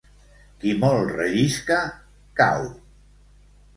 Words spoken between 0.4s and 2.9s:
Qui molt rellisca, cau.